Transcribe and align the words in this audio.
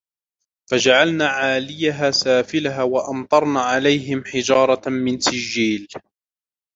فَجَعَلْنَا 0.69 1.27
عَالِيَهَا 1.27 2.11
سَافِلَهَا 2.11 2.83
وَأَمْطَرْنَا 2.83 3.61
عَلَيْهِمْ 3.61 4.23
حِجَارَةً 4.25 4.89
مِنْ 4.89 5.19
سِجِّيلٍ 5.19 5.87